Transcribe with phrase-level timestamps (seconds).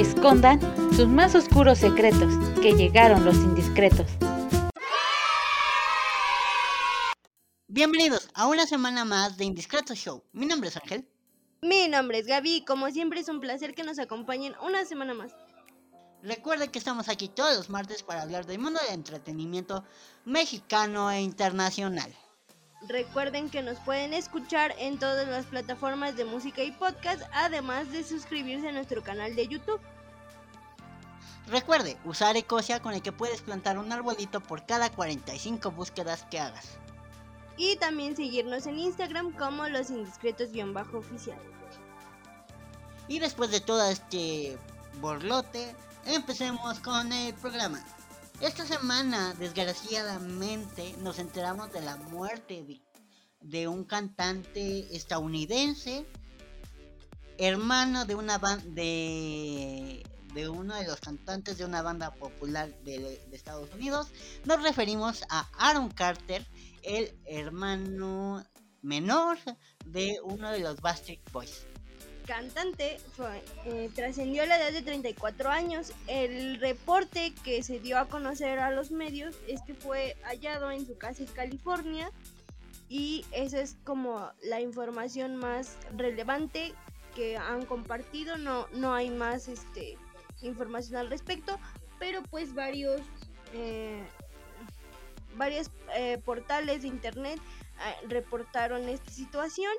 [0.00, 0.60] escondan
[0.94, 4.06] sus más oscuros secretos, que llegaron los indiscretos.
[7.66, 10.22] Bienvenidos a una semana más de Indiscreto Show.
[10.32, 11.08] Mi nombre es Ángel.
[11.62, 15.14] Mi nombre es Gaby y como siempre es un placer que nos acompañen una semana
[15.14, 15.32] más.
[16.22, 19.82] Recuerden que estamos aquí todos los martes para hablar del mundo del entretenimiento
[20.24, 22.14] mexicano e internacional.
[22.82, 28.04] Recuerden que nos pueden escuchar en todas las plataformas de música y podcast, además de
[28.04, 29.80] suscribirse a nuestro canal de YouTube.
[31.46, 36.38] Recuerde usar Ecosia con el que puedes plantar un arbolito por cada 45 búsquedas que
[36.38, 36.76] hagas.
[37.56, 41.38] Y también seguirnos en Instagram como los indiscretos-oficial.
[43.08, 44.58] Y después de todo este
[45.00, 47.82] borlote, empecemos con el programa.
[48.40, 52.82] Esta semana, desgraciadamente, nos enteramos de la muerte
[53.40, 56.04] de, un cantante estadounidense,
[57.38, 60.04] hermano de una de,
[60.34, 64.08] de uno de los cantantes de una banda popular de, de, Estados Unidos.
[64.44, 66.46] Nos referimos a Aaron Carter,
[66.82, 68.44] el hermano
[68.82, 69.38] menor
[69.86, 71.64] de uno de los Bastard Boys
[72.26, 72.98] cantante
[73.64, 75.92] eh, trascendió la edad de 34 años.
[76.06, 80.86] El reporte que se dio a conocer a los medios es que fue hallado en
[80.86, 82.10] su casa en California
[82.88, 86.74] y esa es como la información más relevante
[87.14, 88.36] que han compartido.
[88.36, 89.96] No, no hay más este,
[90.42, 91.58] información al respecto,
[91.98, 93.00] pero pues varios,
[93.54, 94.04] eh,
[95.36, 97.40] varios eh, portales de internet
[98.08, 99.72] reportaron esta situación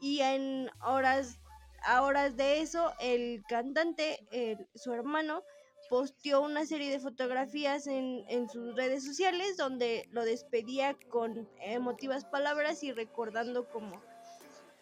[0.00, 1.38] y en horas
[1.84, 5.42] a horas de eso, el cantante, su hermano,
[5.88, 12.82] posteó una serie de fotografías en, sus redes sociales donde lo despedía con emotivas palabras
[12.82, 14.00] y recordando como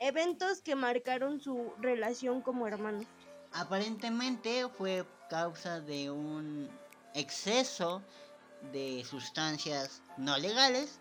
[0.01, 3.07] eventos que marcaron su relación como hermano.
[3.53, 6.69] Aparentemente fue causa de un
[7.15, 8.03] exceso
[8.73, 11.01] de sustancias no legales,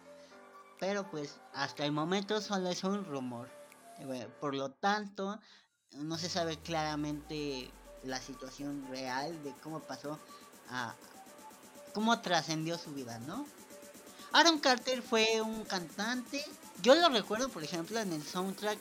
[0.79, 3.49] pero pues hasta el momento solo es un rumor.
[4.39, 5.39] Por lo tanto,
[5.95, 7.69] no se sabe claramente
[8.03, 10.19] la situación real de cómo pasó
[10.69, 10.95] a
[11.93, 13.45] cómo trascendió su vida, ¿no?
[14.33, 16.43] Aaron Carter fue un cantante,
[16.81, 18.79] yo lo recuerdo por ejemplo en el soundtrack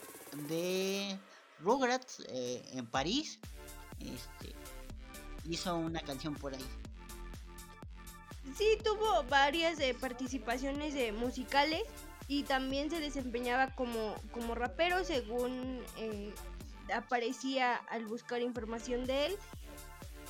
[0.49, 1.17] de
[1.61, 3.39] Rugrats eh, en París,
[3.99, 4.53] este,
[5.45, 6.65] hizo una canción por ahí.
[8.57, 11.83] Sí, tuvo varias eh, participaciones de musicales
[12.27, 16.33] y también se desempeñaba como, como rapero según eh,
[16.93, 19.37] aparecía al buscar información de él.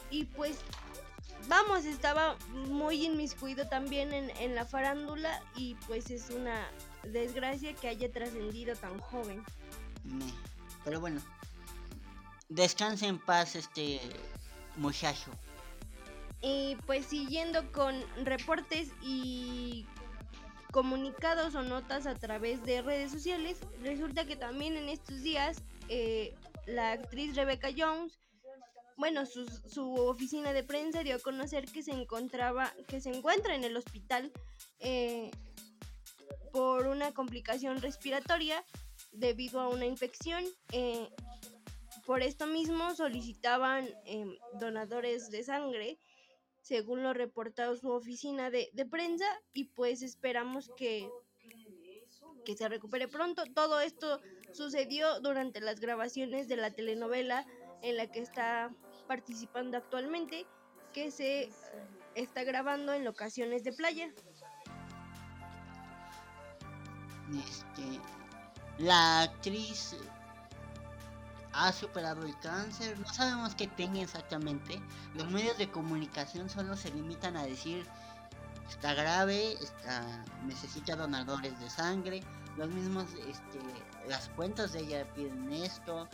[0.10, 0.58] Y pues,
[1.48, 6.68] vamos, estaba muy inmiscuido también en, la farándula y pues es una
[7.04, 9.44] desgracia que haya trascendido tan joven.
[10.84, 11.22] Pero bueno,
[12.50, 14.00] descanse en paz este
[14.78, 15.32] muchacho.
[16.42, 19.88] Y pues siguiendo con reportes y
[20.72, 26.34] comunicados o notas a través de redes sociales, resulta que también en estos días eh,
[26.66, 28.20] la actriz Rebecca Jones,
[28.98, 33.64] bueno, su, oficina de prensa dio a conocer que se encontraba, que se encuentra en
[33.64, 34.32] el hospital
[34.80, 35.32] eh,
[36.54, 38.64] por una complicación respiratoria
[39.12, 40.44] debido a una infección.
[40.72, 41.10] Eh,
[42.06, 46.00] por esto mismo solicitaban em, donadores de sangre,
[46.62, 51.10] según lo reportado su oficina de, de prensa, y pues esperamos que,
[52.46, 53.44] que se recupere pronto.
[53.54, 54.22] Todo esto
[54.56, 57.46] sucedió durante las grabaciones de la telenovela
[57.82, 58.72] en la que está
[59.08, 60.48] participando actualmente,
[60.94, 61.50] que se
[62.16, 64.10] está grabando en locaciones de playa.
[67.34, 68.00] Este,
[68.78, 69.96] la actriz
[71.54, 74.82] ha superado el cáncer, no sabemos qué tenga exactamente.
[75.16, 77.86] Los medios de comunicación solo se limitan a decir
[78.70, 82.24] está grave, está, necesita donadores de sangre,
[82.58, 83.60] los mismos, este,
[84.08, 86.08] las cuentas de ella piden esto,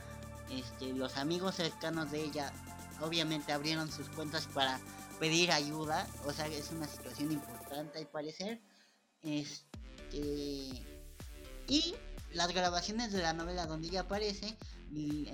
[0.50, 2.52] este, los amigos cercanos de ella
[3.02, 4.80] obviamente abrieron sus cuentas para
[5.20, 8.62] pedir ayuda, o sea, es una situación importante al parecer.
[9.24, 10.84] Este,
[11.68, 11.96] y
[12.34, 14.58] las grabaciones de la novela donde ella aparece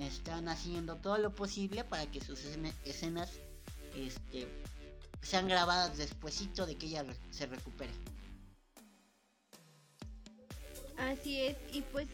[0.00, 2.40] están haciendo todo lo posible para que sus
[2.84, 3.30] escenas
[3.96, 4.46] este,
[5.22, 7.92] sean grabadas despuesito de que ella se recupere.
[10.98, 12.08] Así es, y pues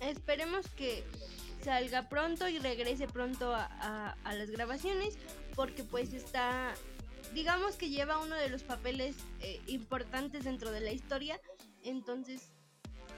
[0.00, 1.04] esperemos que
[1.64, 5.18] salga pronto y regrese pronto a, las grabaciones
[5.54, 6.72] porque pues está,
[7.34, 11.40] digamos que lleva uno de los papeles eh, importantes dentro de la historia,
[11.82, 12.50] entonces,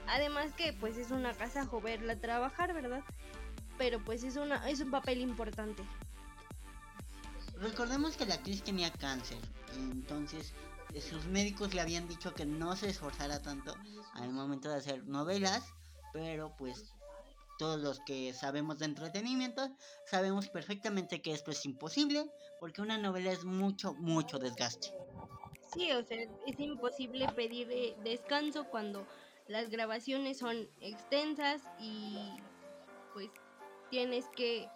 [0.07, 3.03] además que pues es una casa verla trabajar, ¿verdad?
[3.77, 5.83] Pero pues es, una, es un papel importante.
[7.57, 9.37] recordemos que la actriz tenía cáncer,
[9.75, 10.53] entonces
[11.01, 13.75] sus médicos le habían dicho que no se esforzara tanto
[14.13, 15.73] al momento de hacer novelas,
[16.11, 16.93] pero pues
[17.57, 19.69] todos los que sabemos de entretenimiento
[20.05, 24.93] sabemos perfectamente que esto es imposible porque una novela es mucho, mucho desgaste.
[25.73, 29.07] Sí, o sea, es imposible pedir eh, descanso cuando
[29.47, 32.37] las grabaciones son extensas y
[33.13, 33.29] pues
[33.89, 34.69] tienes que,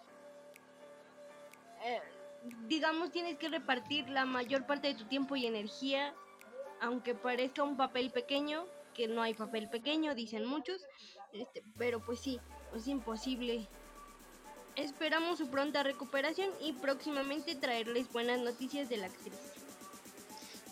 [1.82, 2.02] eh,
[2.66, 6.14] digamos, tienes que repartir la mayor parte de tu tiempo y energía,
[6.80, 10.82] aunque parezca un papel pequeño, que no hay papel pequeño, dicen muchos,
[11.32, 12.40] este, pero pues sí,
[12.74, 13.68] es imposible.
[14.76, 19.34] Esperamos su pronta recuperación y próximamente traerles buenas noticias de la actriz.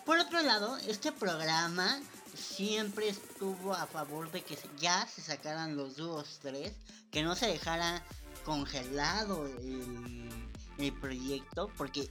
[0.05, 2.01] Por otro lado, este programa
[2.35, 6.73] siempre estuvo a favor de que ya se sacaran los dúos 3,
[7.11, 8.03] que no se dejara
[8.45, 10.31] congelado el,
[11.01, 12.11] proyecto, porque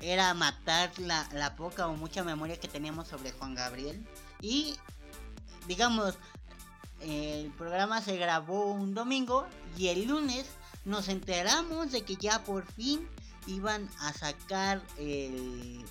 [0.00, 4.06] era matar la, la, poca o mucha memoria que teníamos sobre Juan Gabriel.
[4.40, 4.76] Y,
[5.66, 6.16] digamos,
[7.00, 9.46] el programa se grabó un domingo
[9.76, 10.46] y el lunes
[10.84, 13.06] nos enteramos de que ya por fin
[13.46, 15.84] iban a sacar el,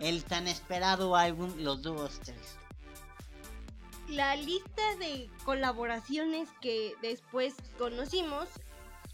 [0.00, 2.36] el, tan esperado álbum Los Dúos 3.
[4.08, 8.48] La lista de colaboraciones que después conocimos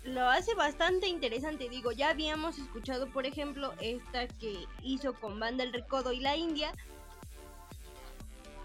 [0.05, 1.69] lo hace bastante interesante.
[1.69, 6.37] Digo, ya habíamos escuchado, por ejemplo, esta que hizo con Banda El Recodo y la
[6.37, 6.73] India,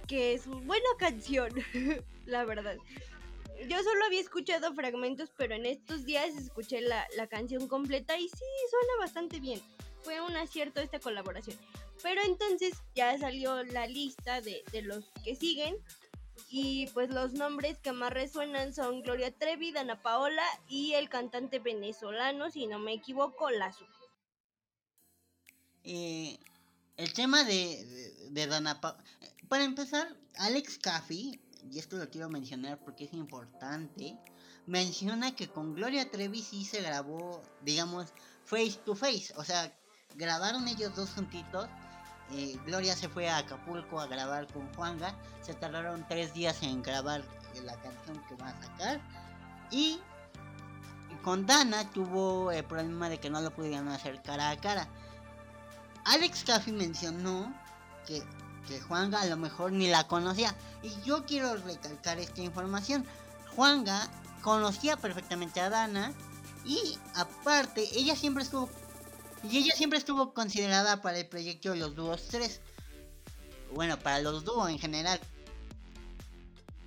[0.08, 1.52] que es buena canción,
[2.26, 2.78] la verdad.
[3.68, 8.30] Yo solo había escuchado fragmentos, pero en estos días escuché la, la canción completa y
[8.30, 9.62] sí, suena bastante bien
[10.04, 11.58] fue un acierto esta colaboración.
[12.02, 15.76] Pero entonces ya salió la lista de, los que siguen.
[16.50, 21.60] Y pues los nombres que más resuenan son Gloria Trevi, Dana Paola y el cantante
[21.60, 23.86] venezolano, si no me equivoco, Lazo.
[25.84, 26.38] Eh,
[26.98, 29.04] el tema de, de, Dana Paola.
[29.48, 31.40] Para empezar, Alex Caffey,
[31.72, 34.18] y esto lo quiero mencionar porque es importante,
[34.66, 38.14] menciona que con Gloria Trevi sí se grabó, digamos,
[38.46, 39.34] face to face.
[39.36, 39.76] O sea,
[40.16, 41.68] grabaron ellos dos juntitos.
[42.32, 45.14] Eh, Gloria se fue a Acapulco a grabar con Juanga.
[45.42, 47.24] Se tardaron tres días en grabar
[47.64, 49.02] la canción que va a sacar.
[49.72, 50.00] Y
[51.24, 54.88] con Dana tuvo el problema de que no lo pudieron hacer cara a cara.
[56.06, 57.54] Alex Caffey mencionó
[58.08, 58.24] que,
[58.68, 60.56] que Juanga a lo mejor ni la conocía.
[60.82, 63.06] Y yo quiero recalcar esta información.
[63.56, 64.08] Juanga
[64.42, 66.14] conocía perfectamente a Dana.
[66.66, 68.70] Y aparte, ella siempre estuvo
[69.44, 72.60] y ella siempre estuvo considerada para el proyecto de los dúos 3.
[73.74, 75.20] Bueno, para los dúos en general.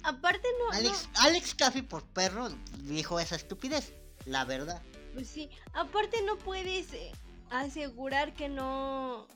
[0.02, 0.76] Aparte no...
[0.76, 2.50] Alex, Alex Caffey por perro
[2.81, 3.93] dijo esa estupidez,
[4.26, 4.82] la verdad.
[5.14, 7.12] Pues sí, aparte no puedes eh,
[7.50, 9.28] asegurar que no...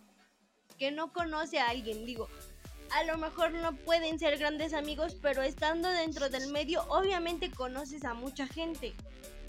[0.78, 2.28] que no conoce a alguien, digo.
[2.92, 8.04] A lo mejor no pueden ser grandes amigos, pero estando dentro del medio, obviamente conoces
[8.04, 8.94] a mucha gente.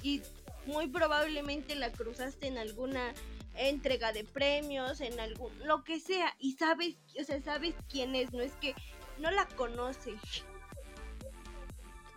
[0.04, 0.22] Y
[0.66, 3.14] muy probablemente la cruzaste en alguna
[3.58, 8.32] entrega de premios, en algún, lo que sea, y sabes, o sea, sabes quién es,
[8.34, 8.76] no es que
[9.20, 10.16] no la conoce,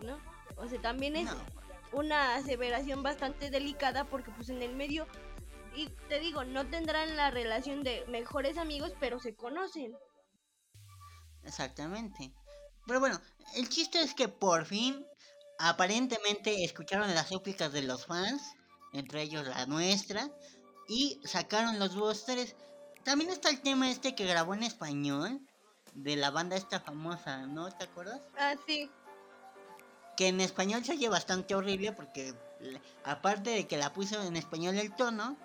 [0.00, 0.18] ¿no?
[0.56, 1.28] O sea, también es
[1.92, 5.06] una aseveración bastante delicada porque pues en el medio,
[5.74, 9.96] y te digo, no tendrán la relación de mejores amigos, pero se conocen.
[11.44, 12.32] Exactamente.
[12.86, 13.20] Pero bueno,
[13.54, 15.06] el chiste es que por fin,
[15.58, 18.42] aparentemente escucharon las súplicas de los fans,
[18.92, 20.28] entre ellos la nuestra,
[20.90, 22.56] y sacaron los 3.
[23.04, 25.40] También está el tema este que grabó en español
[25.94, 27.70] de la banda esta famosa, ¿no?
[27.70, 28.20] ¿Te acuerdas?
[28.36, 28.90] Ah, sí.
[30.16, 32.34] Que en español se oye bastante horrible porque
[33.04, 35.36] aparte de que la puso en español el tono,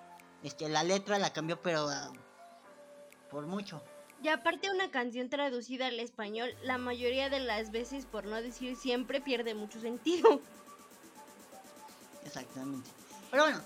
[0.41, 2.11] este la letra la cambió pero ah,
[3.29, 3.83] por mucho.
[4.23, 8.75] Y aparte una canción traducida al español, la mayoría de las veces, por no decir
[8.75, 10.41] siempre, pierde mucho sentido.
[12.25, 12.89] Exactamente.
[13.29, 13.61] Pero bueno,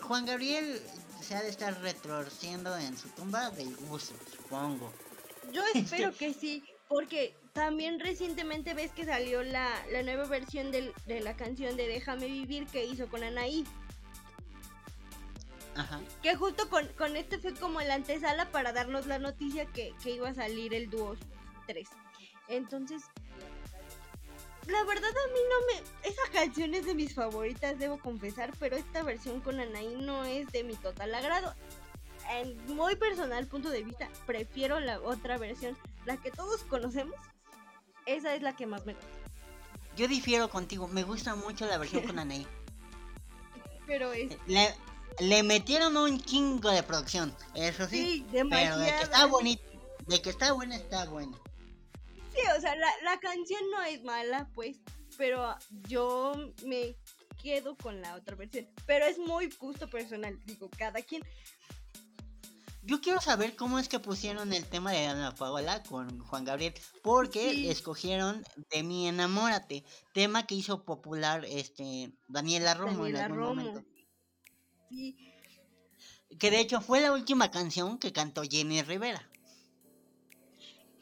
[0.00, 0.80] Juan Gabriel
[1.20, 4.92] se ha de estar retorciendo en su tumba del gusto, supongo.
[5.52, 9.70] Yo espero que sí, porque también recientemente ves que salió la,
[10.04, 13.64] nueva versión de la canción de Déjame Vivir que hizo con Anaí.
[15.74, 16.00] Ajá.
[16.22, 20.10] Que justo con, con este fue como la antesala para darnos la noticia que, que
[20.10, 21.16] iba a salir el dúo
[21.68, 21.88] 3.
[22.48, 23.02] Entonces,
[24.68, 26.08] la verdad a mí no me...
[26.08, 30.50] Esa canción es de mis favoritas, debo confesar, pero esta versión con Anaí no es
[30.52, 31.54] de mi total agrado.
[32.30, 37.14] En muy personal punto de vista, prefiero la otra versión, la que todos conocemos.
[38.04, 39.08] Esa es la que más me gusta.
[39.96, 42.46] Yo difiero contigo, me gusta mucho la versión con Anaí.
[43.86, 44.36] Pero es...
[44.46, 44.74] La,
[45.20, 48.26] Le metieron un chingo de producción, eso sí.
[48.30, 49.62] Sí, pero de que está bonito,
[50.06, 51.36] de que está buena, está buena.
[52.40, 54.78] Sí, o sea, la, la canción no es mala, pues,
[55.16, 55.56] pero
[55.88, 56.96] yo me
[57.42, 58.66] quedo con la otra versión.
[58.86, 61.22] Pero es muy gusto personal, digo, cada quien.
[62.82, 66.72] Yo quiero saber cómo es que pusieron el tema de Ana Paola con Juan Gabriel,
[67.02, 67.68] porque Sí.
[67.68, 73.54] escogieron De mi enamórate, tema que hizo popular este Daniela Romo en algún Romo.
[73.54, 73.84] momento.
[74.88, 75.16] Sí,
[76.38, 79.28] Que de hecho fue la última canción que cantó Jenny Rivera.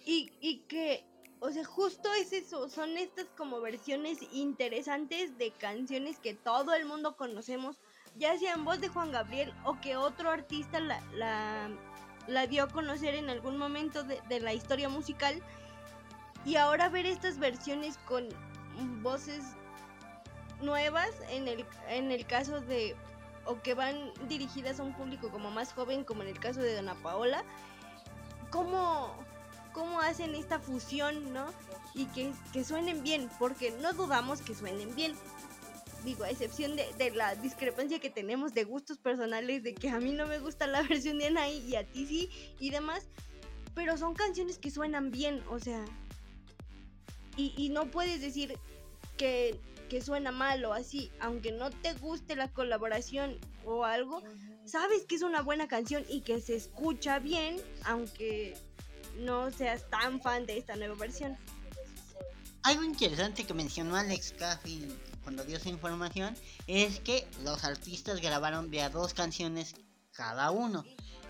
[0.08, 1.04] y, y que,
[1.40, 6.86] o sea, justo es eso, son estas como versiones interesantes de canciones que todo el
[6.86, 7.76] mundo conocemos,
[8.16, 13.14] ya sea en voz de Juan Gabriel o que otro artista la, dio a conocer
[13.14, 15.42] en algún momento de, la historia musical.
[16.44, 18.28] Y ahora ver estas versiones con
[19.02, 19.42] voces
[20.62, 22.96] nuevas en el, en el caso de,
[23.44, 26.74] o que van dirigidas a un público como más joven, como en el caso de
[26.74, 27.44] Dona Paola,
[28.50, 29.12] ¿cómo,
[29.76, 31.52] cómo hacen esta fusión, ¿no?
[31.92, 35.12] Y que, que suenen bien, porque no dudamos que suenen bien.
[36.02, 40.00] Digo, a excepción de, de la discrepancia que tenemos de gustos personales, de que a
[40.00, 43.06] mí no me gusta la versión de Anaí y a ti sí, y demás.
[43.74, 45.84] Pero son canciones que suenan bien, o sea.
[47.36, 48.58] Y, y no puedes decir
[49.18, 54.22] que, que suena mal o así, aunque no te guste la colaboración o algo,
[54.64, 58.54] sabes que es una buena canción y que se escucha bien, aunque
[59.18, 61.36] no seas tan fan de esta nueva versión.
[62.62, 64.88] Algo interesante que mencionó Alex Caffey
[65.22, 69.74] cuando dio su información es que los artistas grabaron de a dos canciones
[70.12, 70.84] cada uno.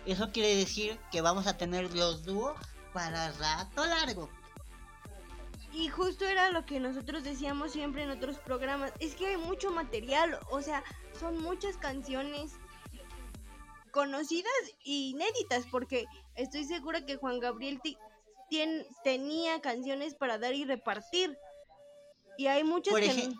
[0.06, 2.56] Eso quiere decir que vamos a tener los dúos
[2.92, 4.30] para rato largo.
[5.72, 9.70] Y justo era lo que nosotros decíamos siempre en otros programas, es que hay mucho
[9.70, 10.82] material, o sea,
[11.20, 12.52] son muchas canciones
[13.96, 14.52] conocidas
[14.84, 17.80] e inéditas, porque estoy segura que Juan Gabriel
[19.02, 21.38] tenía canciones para dar y repartir.
[22.36, 23.32] Y hay muchas Por, que...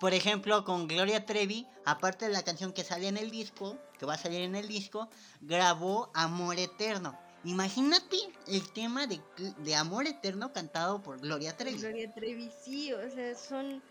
[0.00, 4.06] por ejemplo, con Gloria Trevi, aparte de la canción que sale en el disco, que
[4.06, 5.08] va a salir en el disco,
[5.40, 7.18] grabó Amor Eterno.
[7.42, 9.20] Imagínate el tema de,
[9.58, 11.80] de Amor Eterno cantado por Gloria Trevi.
[11.80, 13.82] Gloria Trevi, sí, o sea, son...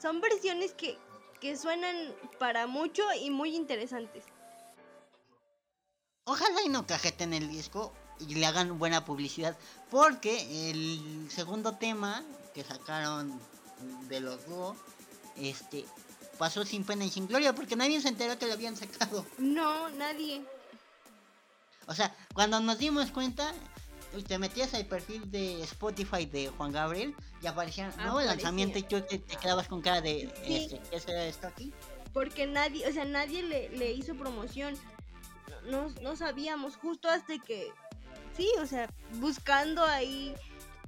[0.00, 0.98] Son versiones que,
[1.44, 1.94] que suenan
[2.38, 4.24] para mucho y muy interesantes.
[6.24, 9.54] Ojalá y no cajeten el disco y le hagan buena publicidad.
[9.90, 12.24] Porque el segundo tema
[12.54, 13.38] que sacaron
[14.08, 14.78] de los dúos,
[15.36, 15.84] este,
[16.38, 19.26] pasó sin pena y sin gloria porque nadie se enteró que lo habían sacado.
[19.36, 20.42] No, nadie.
[21.86, 23.52] O sea, cuando nos dimos cuenta,
[24.22, 28.34] te metías al perfil de Spotify de Juan Gabriel y aparecía nuevo Aparecía.
[28.34, 30.54] lanzamiento y tú te, te quedabas con cara de, Sí.
[30.54, 31.72] este, ¿qué será esto aquí?
[32.12, 34.76] Porque nadie, o sea, nadie le, le hizo promoción.
[35.68, 37.72] No, no sabíamos, justo hasta que,
[38.36, 40.34] sí, o sea, buscando ahí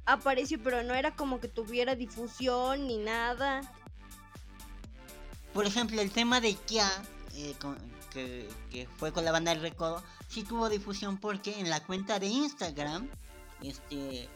[0.05, 3.63] apareció, pero no era como que tuviera difusión ni nada.
[5.53, 6.89] Por ejemplo, el tema de Kia,
[7.35, 7.79] eh, con-
[8.71, 12.27] que, fue con la banda del Recodo, sí tuvo difusión porque en la cuenta de
[12.27, 13.09] Instagram,
[13.63, 14.29] este,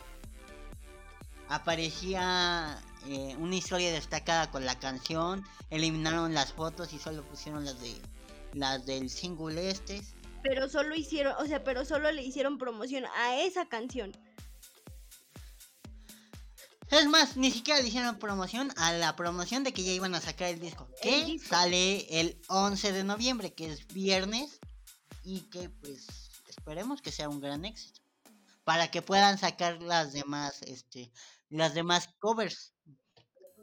[1.48, 7.80] aparecía eh, una historia destacada con la canción, eliminaron las fotos y solo pusieron las
[7.80, 7.94] de
[8.52, 10.02] las del single este.
[10.42, 14.12] Pero solo hicieron, o sea, pero solo le hicieron promoción a esa canción.
[16.90, 20.20] Es más, ni siquiera le hicieron promoción a la promoción de que ya iban a
[20.20, 20.88] sacar el disco.
[21.00, 21.48] Que disco.
[21.48, 24.58] sale el 11 de noviembre, que es viernes.
[25.22, 26.06] Y que pues
[26.48, 28.00] esperemos que sea un gran éxito.
[28.64, 31.12] Para que puedan sacar las demás, este,
[31.48, 32.74] las demás covers.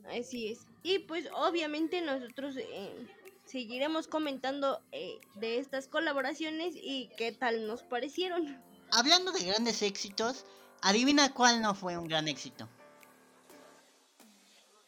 [0.10, 0.60] Así es.
[0.84, 3.07] Y pues obviamente nosotros eh,
[3.46, 8.63] seguiremos comentando eh, de estas colaboraciones y qué tal nos parecieron.
[8.91, 10.46] Hablando de grandes éxitos,
[10.81, 12.69] adivina cuál no fue un gran éxito.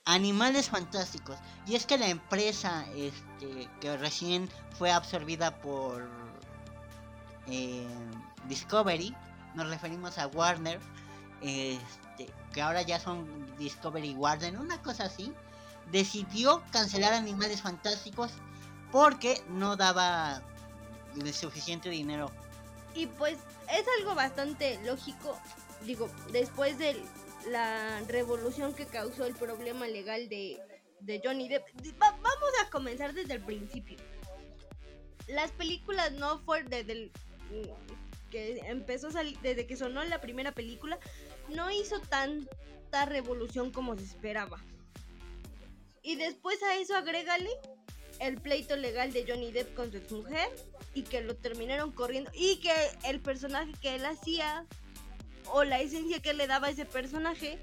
[0.06, 1.38] Animales Fantásticos.
[1.68, 6.10] Y es que la empresa este, que recién fue absorbida por
[7.48, 7.86] eh,
[8.48, 9.16] Discovery,
[9.56, 10.80] nos referimos a Warner,
[11.42, 13.28] este, que ahora ya son
[13.58, 15.34] Discovery Warner, una cosa así,
[15.92, 18.32] decidió cancelar Animales Fantásticos
[18.92, 20.42] porque no daba
[21.34, 22.32] suficiente dinero
[22.96, 23.38] Y pues
[23.72, 25.38] es algo bastante lógico,
[25.86, 27.04] digo, después de
[27.48, 30.60] la revolución que causó el problema legal de,
[31.00, 31.68] de Johnny Depp.
[31.98, 33.98] Vamos a comenzar desde el principio.
[35.28, 37.12] Las películas no fueron desde
[37.52, 41.00] mm, que empezó a salir, desde que sonó la primera película,
[41.50, 44.60] no hizo tanta revolución como se esperaba.
[46.02, 47.50] Y después a eso agrégale
[48.20, 50.50] el pleito legal de Johnny Depp con su mujer
[50.94, 52.74] y que lo terminaron corriendo y que
[53.06, 54.66] el personaje que él hacía
[55.52, 57.60] o la esencia que le daba ese personaje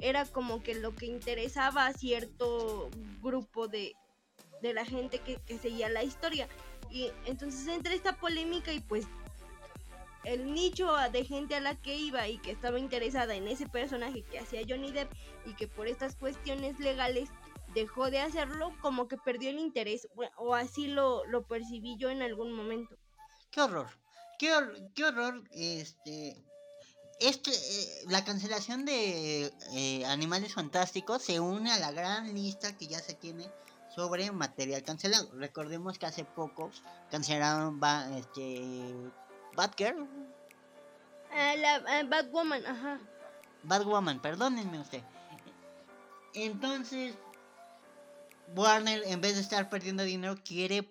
[0.00, 2.90] era como que lo que interesaba a cierto
[3.22, 3.94] grupo de,
[4.62, 6.48] de la gente que, que seguía la historia.
[6.90, 9.06] Y entonces entra esta polémica y pues
[10.24, 14.22] el nicho de gente a la que iba y que estaba interesada en ese personaje
[14.22, 15.12] que hacía Johnny Depp
[15.46, 17.28] y que por estas cuestiones legales
[17.74, 22.22] dejó de hacerlo, como que perdió el interés, o así lo, lo percibí yo en
[22.22, 22.96] algún momento.
[23.50, 23.88] Qué horror,
[24.38, 24.50] qué,
[24.94, 26.42] qué horror, este,
[27.20, 32.86] este, eh, la cancelación de eh, Animales Fantásticos se une a la gran lista que
[32.86, 33.50] ya se tiene
[33.94, 35.30] sobre material cancelado.
[35.32, 36.70] Recordemos que hace poco
[37.10, 37.80] cancelaron
[38.16, 38.92] este,
[39.54, 40.06] Batgirl.
[41.32, 43.00] Ah, la ah, Batwoman, ajá.
[43.62, 45.02] Batwoman, perdónenme usted.
[46.34, 47.14] Entonces,
[48.54, 50.86] Warner, en vez de estar perdiendo dinero, quiere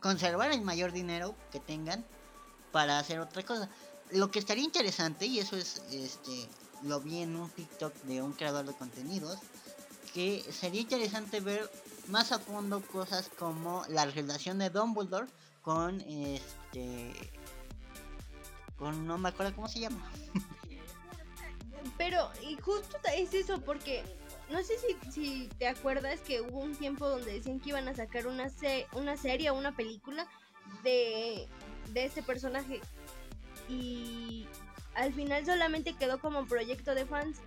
[0.00, 2.04] conservar el mayor dinero que tengan
[2.72, 3.68] para hacer otra cosa.
[4.12, 6.48] Lo que estaría interesante, y eso es, este,
[6.82, 9.38] lo vi en un TikTok de un creador de contenidos,
[10.12, 11.70] que sería interesante ver
[12.08, 15.28] más a fondo cosas como la relación de Dumbledore
[15.62, 17.12] con este
[18.76, 20.10] con no me acuerdo cómo se llama.
[21.98, 24.02] Pero y justo es eso porque
[24.50, 27.94] no sé si, si te acuerdas que hubo un tiempo donde decían que iban a
[27.94, 28.50] sacar una
[28.92, 30.26] una serie o una película
[30.82, 31.46] de
[31.92, 32.80] de ese personaje
[33.70, 34.46] y
[34.94, 37.38] al final solamente quedó como proyecto de fans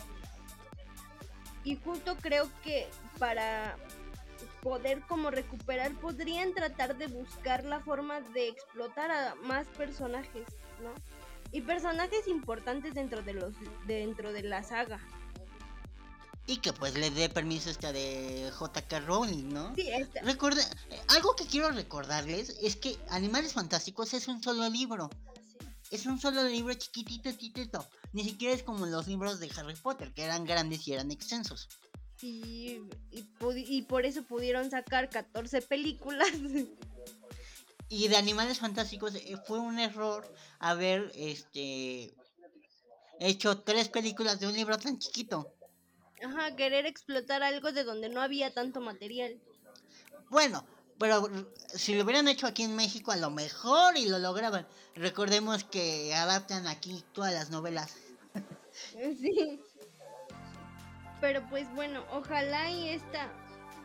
[1.64, 2.88] y justo creo que
[3.20, 3.78] para
[4.62, 10.48] poder como recuperar, podrían tratar de buscar la forma de explotar a más personajes,
[10.82, 10.94] ¿no?
[11.52, 13.54] Y personajes importantes dentro de los
[13.86, 15.00] dentro de la saga.
[16.48, 19.74] Y que pues le dé permiso esta de JK Rowling, ¿no?
[19.76, 20.22] Sí, esta.
[20.22, 20.62] Recuerda,
[21.10, 25.10] algo que quiero recordarles es que Animales Fantásticos es un solo libro.
[25.94, 27.88] Es un solo libro chiquitito, chiquitito.
[28.14, 31.70] Ni siquiera es como los libros de Harry Potter, que eran grandes y eran extensos.
[32.20, 32.80] Y,
[33.12, 36.30] y, por eso pudieron sacar 14 películas.
[37.90, 40.28] Y de Animales Fantásticos eh, fue un error
[40.58, 42.12] haber este
[43.20, 45.54] hecho tres películas de un libro tan chiquito.
[46.24, 49.40] Ajá, querer explotar algo de donde no había tanto material.
[50.32, 50.66] Bueno,
[51.04, 51.30] pero
[51.68, 54.66] si lo hubieran hecho aquí en México a lo mejor y lo lograban.
[54.96, 57.98] Recordemos que adaptan aquí todas las novelas.
[59.20, 59.62] Sí.
[61.20, 63.30] Pero pues bueno, ojalá y esta,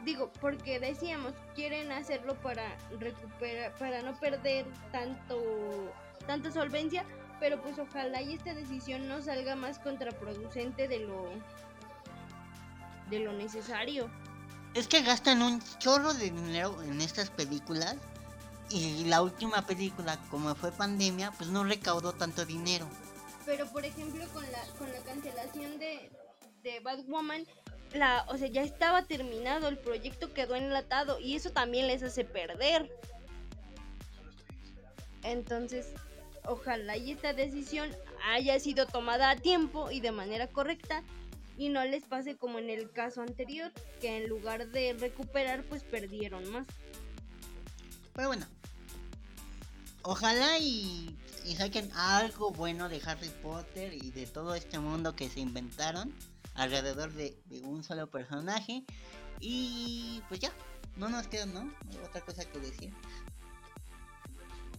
[0.05, 5.93] digo, porque decíamos, quieren hacerlo para recuperar, para no perder tanto,
[6.27, 7.05] tanta solvencia,
[7.41, 11.29] pero pues ojalá y esta decisión no salga más contraproducente de lo,
[13.11, 14.09] de lo necesario.
[14.75, 17.97] Es que gastan un chorro de dinero en estas películas
[18.71, 22.87] y la última película, como fue pandemia, pues no recaudó tanto dinero.
[23.47, 26.11] Pero por ejemplo con la, con la cancelación de,
[26.63, 27.47] de Batwoman,
[27.95, 32.25] la, o sea, ya estaba terminado, el proyecto quedó enlatado y eso también les hace
[32.25, 32.91] perder.
[35.23, 35.87] Entonces,
[36.45, 37.91] ojalá y esta decisión
[38.27, 41.03] haya sido tomada a tiempo y de manera correcta
[41.59, 45.83] y no les pase como en el caso anterior, que en lugar de recuperar, pues
[45.83, 46.67] perdieron más.
[48.15, 48.47] Pero bueno,
[50.03, 55.29] ojalá y, y saquen algo bueno de Harry Potter y de todo este mundo que
[55.29, 56.15] se inventaron
[56.55, 58.85] alrededor de, un solo personaje.
[59.41, 60.53] Y pues ya,
[60.97, 61.73] no nos queda, ¿no?
[62.05, 62.93] Otra cosa que decir.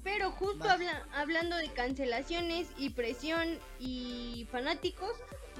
[0.03, 0.65] Pero justo
[1.13, 5.13] hablando de cancelaciones y presión y fanáticos,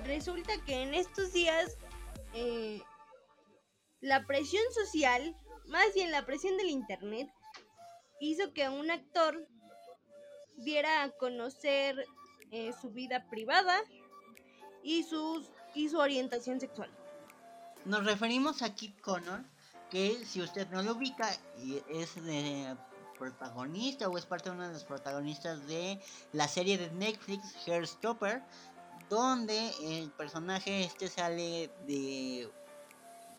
[0.06, 1.78] resulta que en estos días
[2.34, 2.82] eh,
[4.02, 5.36] la presión social,
[5.68, 7.30] más bien la presión del internet,
[8.20, 9.48] hizo que un actor
[10.58, 12.06] diera a conocer
[12.52, 13.82] eh, su vida privada
[14.84, 16.90] y sus y su orientación sexual.
[17.86, 19.44] Nos referimos a Kit Connor,
[19.90, 21.30] que si usted no lo ubica,
[21.90, 22.76] es de
[23.18, 26.00] protagonista o es parte de uno de los protagonistas de
[26.32, 28.42] la serie de Netflix Hairstopper,
[29.10, 32.50] donde el personaje este sale de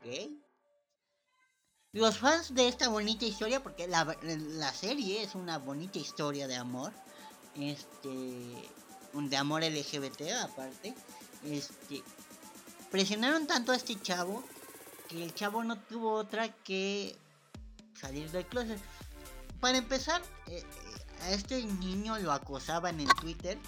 [0.03, 0.41] gay.
[1.93, 6.57] Los fans de esta bonita historia, porque la, la serie es una bonita historia de
[6.57, 6.93] amor,
[7.57, 8.09] este,
[9.13, 10.95] de amor LGBT aparte,
[11.45, 12.03] este,
[12.91, 14.45] presionaron tanto a este chavo
[15.09, 17.17] que el chavo no tuvo otra que
[18.01, 18.81] salir del closet.
[19.61, 23.59] Para empezar, eh, eh, a este niño lo acosaban en Twitter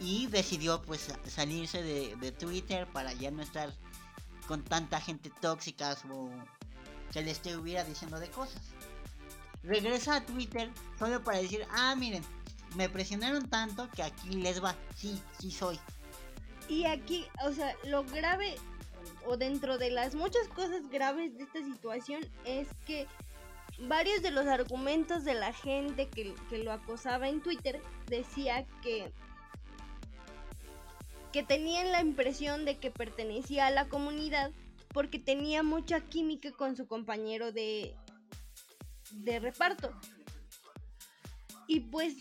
[0.00, 3.72] y decidió pues salirse de, Twitter para ya no estar
[4.46, 6.30] con tanta gente tóxica su,
[7.12, 8.60] que le estuviera diciendo de cosas.
[9.62, 12.22] Regresa a Twitter solo para decir, ah, miren,
[12.76, 15.78] me presionaron tanto que aquí les va, sí, sí soy.
[16.68, 18.56] Y aquí, o sea, lo grave
[19.24, 23.06] o dentro de las muchas cosas graves de esta situación es que
[23.80, 29.12] varios de los argumentos de la gente que, que lo acosaba en Twitter decía que
[31.36, 34.52] que tenían la impresión de que pertenecía a la comunidad
[34.94, 37.94] porque tenía mucha química con su compañero de,
[39.10, 39.92] de reparto.
[41.68, 42.14] Y pues,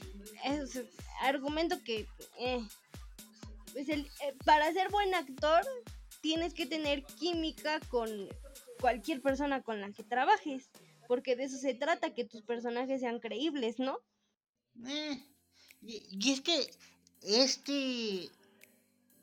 [0.44, 0.84] es
[1.22, 2.06] argumento que,
[2.38, 2.68] eh,
[3.72, 5.62] pues el, eh, para ser buen actor
[6.20, 8.10] tienes que tener química con
[8.82, 10.70] cualquier persona con la que trabajes,
[11.08, 13.98] porque de eso se trata, que tus personajes sean creíbles, ¿no?
[14.86, 15.24] Eh,
[15.80, 16.70] y es que
[17.22, 18.30] este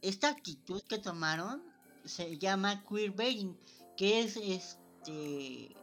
[0.02, 1.62] esta actitud que tomaron
[2.04, 3.56] se llama queerbaiting,
[3.96, 5.74] que es este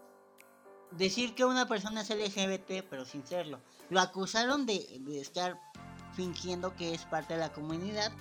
[0.91, 3.59] decir que una persona es LGBT pero sin serlo.
[3.89, 4.85] Lo acusaron de,
[5.19, 5.59] estar
[6.13, 8.11] fingiendo que es parte de la comunidad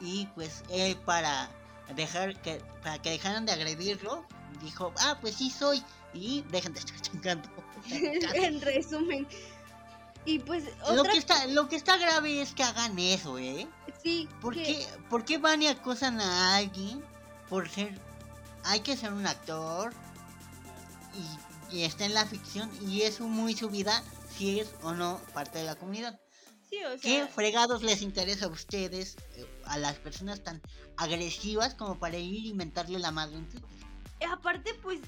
[0.00, 1.50] y pues él para
[1.96, 4.26] dejar que para que dejaran de agredirlo
[4.62, 7.48] dijo ah pues sí soy y dejen de estar chingando
[7.90, 9.26] en resumen
[10.26, 13.68] y pues lo que está lo que está grave es que hagan eso eh
[14.02, 17.04] sí ¿por qué por qué van y acosan a alguien
[17.48, 17.98] por ser
[18.64, 19.92] hay que ser un actor
[21.70, 24.02] y, y está en la ficción y es muy su vida
[24.36, 26.18] si es o no parte de la comunidad
[26.70, 30.62] Sí, o sea, ¿Qué fregados les interesa a ustedes, eh, a las personas tan
[30.96, 33.68] agresivas como para ir y mentarle la madre en Twitter?
[34.30, 35.00] aparte pues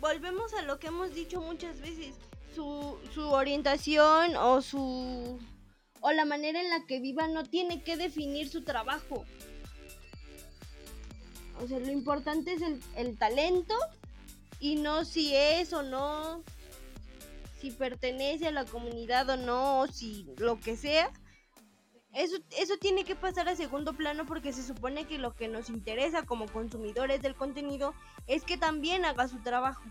[0.00, 2.14] volvemos a lo que hemos dicho muchas veces,
[2.54, 5.38] su, su orientación o su
[6.00, 9.24] o la manera en la que viva no tiene que definir su trabajo.
[11.62, 13.74] O sea, lo importante es el, el talento
[14.58, 16.42] y no si es o no,
[17.60, 21.10] si pertenece a la comunidad o no, o si lo que sea.
[22.12, 25.70] Eso, eso tiene que pasar a segundo plano porque se supone que lo que nos
[25.70, 27.94] interesa como consumidores del contenido
[28.26, 29.82] es que también haga su trabajo.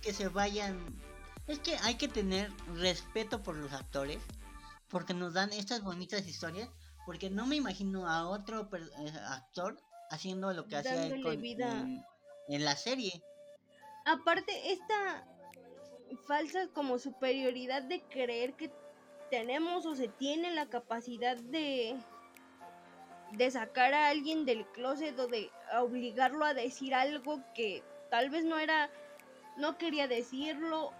[0.00, 0.78] Que se vayan...
[1.46, 4.18] Es que hay que tener respeto por los actores
[4.88, 6.70] porque nos dan estas bonitas historias
[7.04, 9.78] porque no me imagino a otro eh, actor
[10.10, 11.70] haciendo lo que hacía él con- vida.
[11.80, 12.02] en,
[12.48, 13.22] en la serie.
[14.06, 15.26] Aparte, esta
[16.26, 18.70] falsa como superioridad de creer que
[19.30, 21.96] tenemos o se tiene la capacidad de
[23.32, 25.50] de sacar a alguien del closet o de
[25.80, 28.90] obligarlo a decir algo que tal vez no era
[29.56, 30.92] no quería decirlo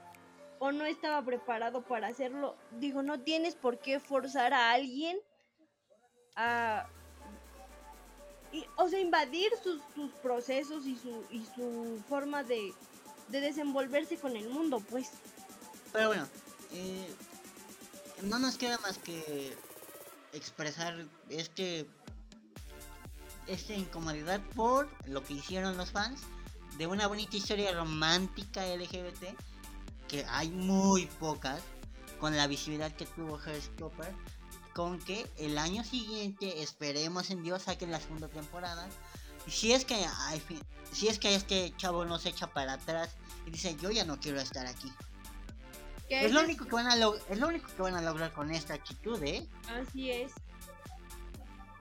[0.58, 2.56] o no estaba preparado para hacerlo.
[2.78, 5.18] Digo, no tienes por qué forzar a alguien
[6.36, 6.86] a
[8.76, 12.72] o sea, invadir sus, sus procesos y su, y su forma de,
[13.28, 15.10] de desenvolverse con el mundo, pues.
[15.92, 16.28] Pero bueno,
[16.72, 17.08] eh,
[18.22, 19.56] no nos queda más que
[20.32, 20.94] expresar
[21.28, 21.86] este
[23.46, 26.22] esta incomodidad por lo que hicieron los fans
[26.78, 29.36] de una bonita historia romántica LGBT
[30.08, 31.60] que hay muy pocas
[32.20, 34.12] con la visibilidad que tuvo Heartstopper
[34.72, 38.88] con que el año siguiente esperemos en Dios saquen la segunda temporada
[39.46, 39.96] y si es que
[40.92, 43.10] si es que este chavo no se echa para atrás
[43.46, 44.92] y dice yo ya no quiero estar aquí
[46.08, 48.74] es lo único que van a es lo único que van a lograr con esta
[48.74, 49.46] actitud, ¿eh?
[49.68, 50.32] Así es.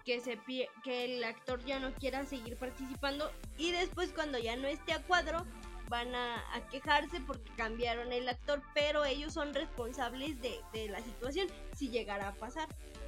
[0.05, 4.55] Que, se pie- que el actor ya no quiera seguir participando y después cuando ya
[4.57, 5.45] no esté a cuadro
[5.89, 11.47] van a, quejarse porque cambiaron el actor, pero ellos son responsables de, de la situación
[11.77, 12.67] si llegara a pasar.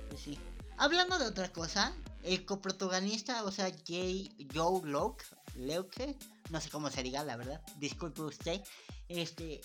[0.10, 0.40] Pues sí.
[0.78, 6.18] Hablando de otra cosa, el coprotagonista, o sea, Jay, Joe Locke, Leuke,
[6.50, 8.62] no sé cómo se diga, la verdad, disculpe usted,
[9.08, 9.62] este,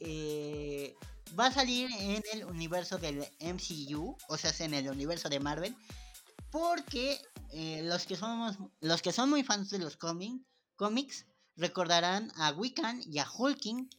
[0.00, 0.94] eh,
[1.38, 5.74] va a salir en el universo del MCU, o sea, en el universo de Marvel,
[6.54, 10.40] porque eh, los que somos, los que son muy fans de los cómic-
[10.76, 13.90] cómics, recordarán a Wiccan y a Hulking,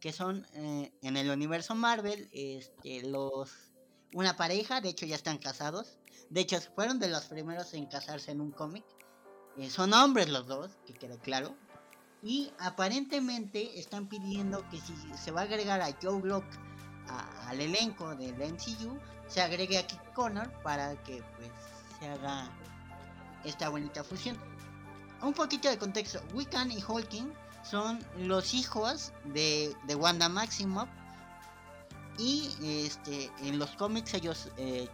[0.00, 3.50] que son eh, en el universo Marvel, este, los
[4.14, 5.98] una pareja, de hecho ya están casados.
[6.30, 8.84] De hecho, fueron de los primeros en casarse en un cómic.
[9.58, 11.54] Eh, son hombres los dos, que quede claro.
[12.22, 16.44] Y aparentemente están pidiendo que si se va a agregar a Joe Block
[17.46, 21.50] al elenco del MCU, se agregue a Kit Connor para que pues
[22.00, 22.50] se haga
[23.44, 24.36] esta bonita fusión.
[25.22, 27.32] Un poquito de contexto, Wiccan y Hulking
[27.62, 30.88] son los hijos de, de Wanda Maximoff
[32.18, 32.50] y
[32.86, 34.88] este en los cómics ellos eh,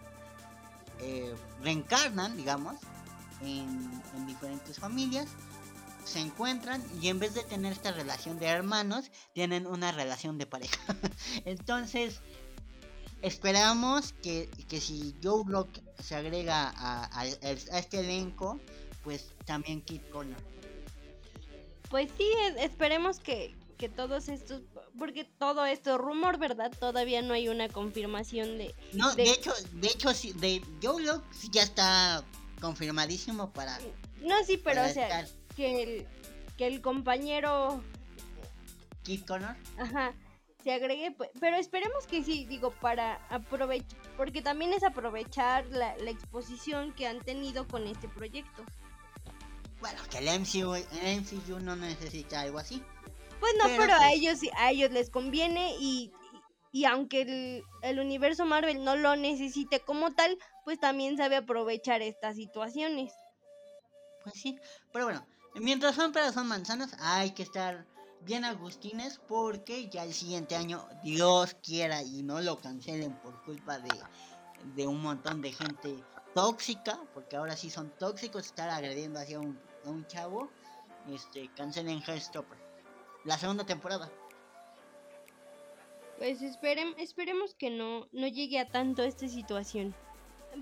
[1.00, 2.76] eh, reencarnan digamos
[3.40, 5.28] en, en diferentes familias
[6.06, 10.46] se encuentran y en vez de tener esta relación de hermanos, tienen una relación de
[10.46, 10.78] pareja.
[11.44, 12.20] Entonces,
[13.26, 15.68] esperamos que, que si Joe Block
[16.02, 18.60] se agrega a, a, este elenco,
[19.02, 20.40] pues también Kid Connor.
[21.90, 24.62] Pues sí, esperemos que, que todos estos,
[24.98, 26.72] porque todo esto rumor, ¿verdad?
[26.78, 28.74] Todavía no hay una confirmación de...
[28.92, 32.24] No, de, hecho, de hecho, sí, de Joe Block ya está
[32.60, 33.78] confirmadísimo para...
[34.22, 36.06] No, sí, pero o sea, que el,
[36.56, 37.82] que el compañero...
[39.02, 39.56] Kid Connor.
[39.78, 40.14] Ajá,
[40.66, 45.94] se agregue, pues, pero esperemos que sí, digo, para aprovechar, porque también es aprovechar la,
[46.10, 48.64] exposición que han tenido con este proyecto.
[49.78, 52.82] Bueno, que el MCU, el MCU no necesita algo así.
[53.38, 56.12] Pues no, pero, a pues ellos a ellos les conviene y,
[56.72, 62.02] y aunque el, el, universo Marvel no lo necesite como tal, pues también sabe aprovechar
[62.02, 63.12] estas situaciones.
[64.24, 64.58] Pues sí,
[64.92, 65.24] pero bueno,
[65.54, 67.86] mientras son peras son manzanas, hay que estar
[68.26, 73.78] bien agustines porque ya el siguiente año, Dios quiera y no lo cancelen por culpa
[73.78, 73.88] de,
[74.74, 76.02] de un montón de gente
[76.34, 80.50] tóxica, porque ahora sí son tóxicos estar agrediendo hacia un, un chavo,
[81.08, 82.58] este, cancelen Hellstopper.
[83.24, 84.10] La segunda temporada.
[86.18, 89.94] Pues esperemos que no, no llegue a tanto esta situación.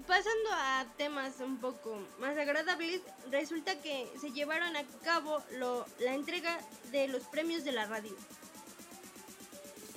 [0.06, 6.14] Pasando a temas un poco más agradables, resulta que se llevaron a cabo lo, la
[6.14, 6.58] entrega
[6.90, 8.14] de los premios de la radio.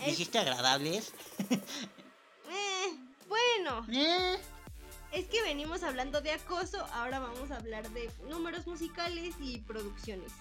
[0.05, 1.13] ¿Dijiste agradables?
[1.49, 3.85] eh, bueno.
[3.91, 4.37] Eh.
[5.11, 10.31] Es que venimos hablando de acoso, ahora vamos a hablar de números musicales y producciones.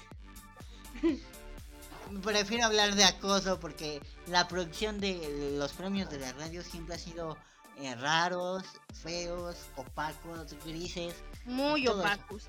[2.22, 6.98] Prefiero hablar de acoso porque la producción de los premios de la radio siempre ha
[6.98, 7.36] sido
[7.76, 8.62] eh, raros,
[9.02, 11.14] feos, opacos, grises.
[11.44, 12.48] Muy opacos.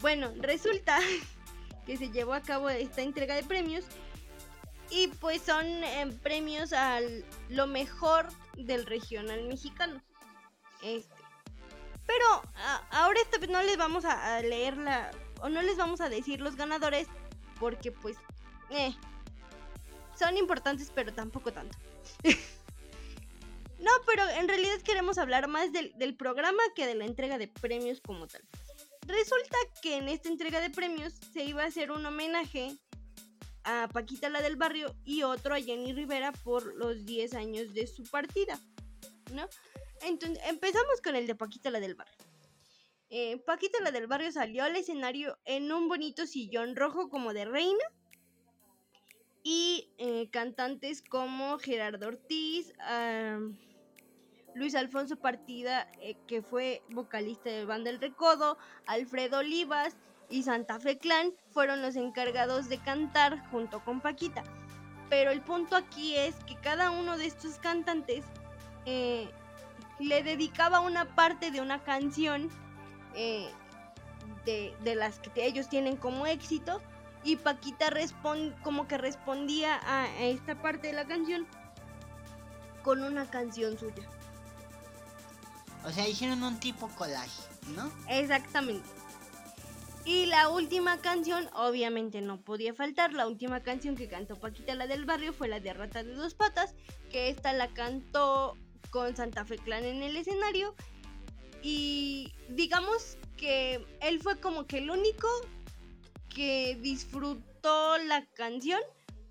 [0.00, 0.98] Bueno, resulta
[1.86, 3.84] que se llevó a cabo esta entrega de premios
[4.90, 7.00] y pues son eh, premios a
[7.48, 10.00] lo mejor del regional mexicano.
[10.82, 11.22] Este.
[12.06, 12.24] Pero
[12.90, 16.40] ahora esta vez no les vamos a, leer la o no les vamos a decir
[16.40, 17.06] los ganadores
[17.58, 18.16] porque pues
[18.70, 18.94] eh,
[20.18, 21.76] son importantes pero tampoco tanto.
[23.82, 28.00] No, pero en realidad queremos hablar más del, programa que de la entrega de premios
[28.00, 28.42] como tal.
[29.08, 32.76] Resulta que en esta entrega de premios se iba a hacer un homenaje
[33.64, 37.88] a Paquita la del barrio y otro a Jenny Rivera por los 10 años de
[37.88, 38.60] su partida,
[39.32, 39.48] ¿no?
[40.02, 42.14] Entonces empezamos con el de Paquita la del barrio.
[43.10, 47.46] Eh, Paquita la del barrio salió al escenario en un bonito sillón rojo como de
[47.46, 47.84] reina
[49.42, 52.72] y eh, cantantes como Gerardo Ortiz,
[54.54, 59.96] Luis Alfonso Partida, eh, que fue vocalista de Banda El Recodo, Alfredo Olivas
[60.28, 64.42] y Santa Fe Clan fueron los encargados de cantar junto con Paquita.
[65.08, 68.24] Pero el punto aquí es que cada uno de estos cantantes
[68.86, 69.28] eh,
[69.98, 72.48] le dedicaba una parte de una canción
[73.14, 73.50] eh,
[74.44, 76.80] de, de, las que ellos tienen como éxito
[77.24, 77.90] y Paquita
[78.62, 81.46] como que respondía a esta parte de la canción
[82.82, 84.08] con una canción suya.
[85.84, 87.42] O sea, hicieron un tipo collage,
[87.74, 87.92] ¿no?
[88.08, 88.88] Exactamente.
[90.04, 94.88] Y la última canción, obviamente no podía faltar, la última canción que cantó Paquita la
[94.88, 96.74] del barrio fue la de Rata de dos patas,
[97.10, 98.56] que esta la cantó
[98.90, 100.74] con Santa Fe Clan en el escenario.
[101.62, 105.28] Y digamos que él fue como que el único
[106.28, 108.80] que disfrutó la canción,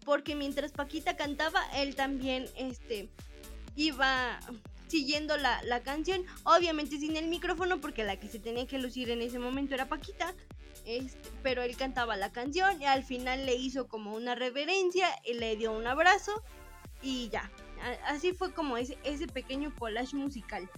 [0.05, 3.09] porque mientras Paquita cantaba, él también este,
[3.75, 4.39] iba
[4.91, 9.21] siguiendo la, canción, obviamente sin el micrófono porque la que se tenía que lucir en
[9.21, 10.35] ese momento era Paquita,
[11.41, 15.55] pero él cantaba la canción y al final le hizo como una reverencia y le
[15.55, 16.43] dio un abrazo
[17.01, 17.49] y ya,
[18.05, 20.69] así fue como ese, ese pequeño collage musical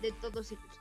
[0.00, 0.78] de todos ellos.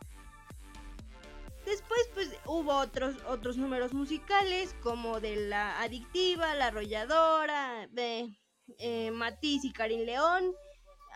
[1.66, 8.34] Después pues hubo otros, otros números musicales como de la adictiva, la arrolladora, de
[8.80, 10.56] eh, Matiz y Karin León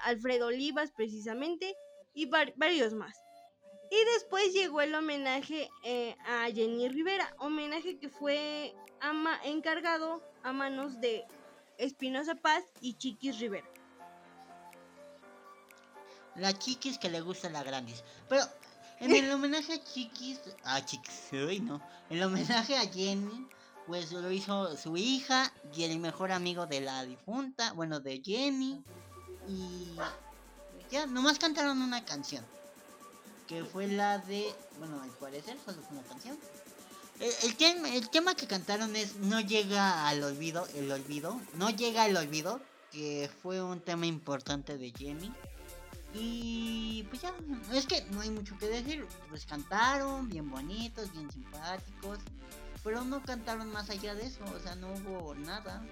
[0.05, 1.75] Alfredo Olivas precisamente
[2.13, 3.17] y varios más.
[3.91, 10.53] Y después llegó el homenaje eh, a Jenny Rivera, homenaje que fue ama encargado a
[10.53, 11.25] manos de
[11.77, 13.67] Espinosa Paz y Chiquis Rivera.
[16.35, 18.03] La Chiquis que le gusta la Grandis.
[18.29, 18.43] Pero
[18.99, 23.47] en el homenaje a Chiquis, a Chiquis, hoy no, el homenaje a Jenny,
[23.87, 28.83] pues lo hizo su hija y el mejor amigo de la difunta, bueno, de Jenny.
[29.47, 29.95] Y
[30.91, 32.43] ya, nomás cantaron una canción.
[33.47, 34.53] Que fue la de.
[34.79, 36.37] Bueno, al parecer solo fue una canción.
[37.19, 42.03] El, tema, el tema que cantaron es No llega al olvido, el olvido, no llega
[42.03, 42.59] al olvido,
[42.91, 45.31] que fue un tema importante de Jenny.
[46.13, 47.33] Y pues ya,
[47.73, 52.19] es que no hay mucho que decir, pues cantaron, bien bonitos, bien simpáticos,
[52.83, 55.83] pero no cantaron más allá de eso, o sea, no hubo nada.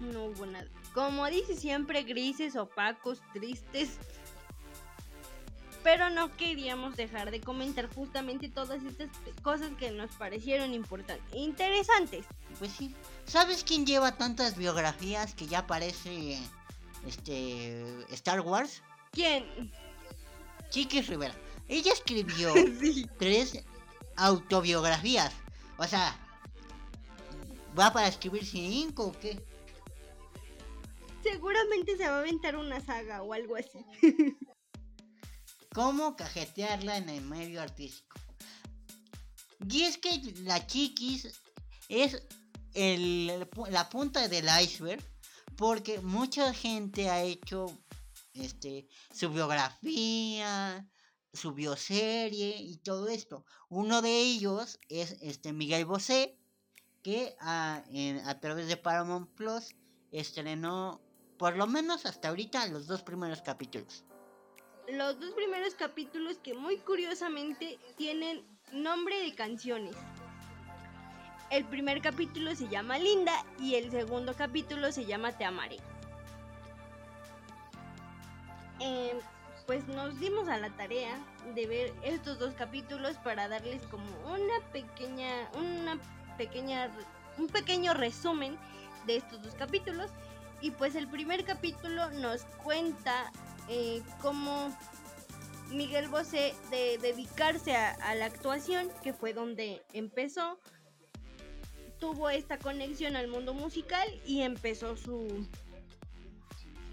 [0.00, 0.66] No hubo nada.
[0.94, 3.90] Como dice siempre, grises, opacos, tristes.
[5.82, 9.08] Pero no queríamos dejar de comentar justamente todas estas
[9.42, 12.26] cosas que nos parecieron importantes, interesantes.
[12.58, 12.94] Pues sí.
[13.24, 16.38] ¿Sabes quién lleva tantas biografías que ya parece
[17.06, 18.82] este Star Wars?
[19.12, 19.72] ¿Quién?
[20.68, 21.34] Chiquis Rivera.
[21.68, 22.52] Ella escribió
[23.18, 23.64] tres
[24.16, 25.32] autobiografías.
[25.78, 26.14] O sea,
[27.78, 29.42] ¿va para escribir cinco o qué?
[31.22, 33.84] Seguramente se va a aventar una saga o algo así.
[35.74, 38.18] ¿Cómo cajetearla en el medio artístico?
[39.68, 40.10] Y es que
[40.42, 41.28] la chiquis
[41.88, 42.26] es
[42.74, 43.26] el,
[43.68, 45.04] la punta del iceberg
[45.56, 47.66] porque mucha gente ha hecho
[48.32, 50.88] este, su biografía,
[51.32, 53.44] su bioserie y todo esto.
[53.68, 56.38] Uno de ellos es este Miguel Bosé,
[57.02, 57.84] que a,
[58.24, 59.76] a través de Paramount Plus
[60.10, 61.00] estrenó
[61.40, 64.04] por lo menos hasta ahorita los dos primeros capítulos.
[64.86, 69.96] Los dos primeros capítulos que muy curiosamente tienen nombre de canciones.
[71.50, 75.78] El primer capítulo se llama Linda y el segundo capítulo se llama Te amaré.
[78.78, 79.16] Em,
[79.66, 81.18] pues nos dimos a la tarea
[81.54, 85.98] de ver estos dos capítulos para darles como una pequeña, una
[86.36, 86.90] pequeña,
[87.38, 88.58] un pequeño resumen
[89.06, 90.10] de estos dos capítulos
[90.60, 93.32] y pues el primer capítulo nos cuenta
[93.68, 94.74] eh, cómo
[95.70, 100.58] Miguel Bosé de dedicarse a, la actuación, que fue donde empezó,
[101.98, 105.46] tuvo esta conexión al mundo musical y empezó su,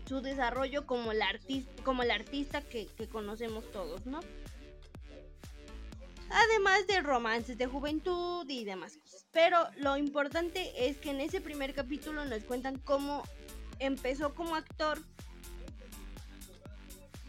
[0.08, 4.19] su desarrollo como el, artista, como el artista que, que conocemos todos, ¿no?
[6.30, 9.25] Además de romances de juventud y demás cosas.
[9.32, 13.23] Pero lo importante es que en ese primer capítulo nos cuentan cómo
[13.80, 15.00] empezó como actor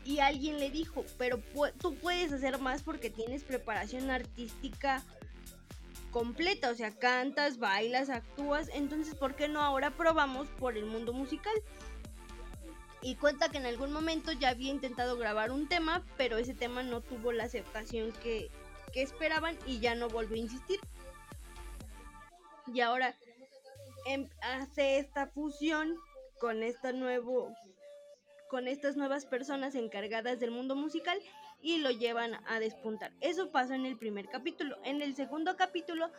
[0.05, 1.39] y alguien le dijo, pero
[1.79, 5.03] tú puedes hacer más porque tienes preparación artística
[6.11, 11.13] completa, o sea, cantas, bailas, actúas, entonces ¿por qué no ahora probamos por el mundo
[11.13, 11.53] musical?
[13.03, 16.83] Y cuenta que en algún momento ya había intentado grabar un tema, pero ese tema
[16.83, 18.51] no tuvo la aceptación que,
[18.93, 20.81] que esperaban y ya no volvió a insistir.
[22.73, 23.15] Y ahora
[24.07, 25.97] em, hace esta fusión
[26.39, 27.55] con esta nuevo
[28.49, 31.21] con estas nuevas personas encargadas del mundo musical
[31.61, 33.13] y lo llevan a despuntar.
[33.21, 34.79] Eso pasó en el primer capítulo.
[34.85, 36.11] En el segundo capítulo